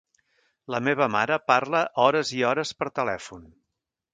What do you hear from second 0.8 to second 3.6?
meva mare parla hores i hores per telèfon.